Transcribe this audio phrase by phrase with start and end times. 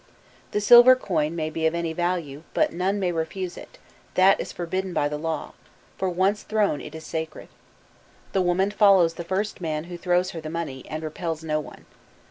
[0.49, 3.77] The silver coin may be of any value, but none may refuse it,
[4.15, 5.53] that is forbidden by the law,
[5.95, 7.49] for, once thrown, it is sacred.
[8.33, 11.85] The woman follows the first man who throws her the money, and repels no one.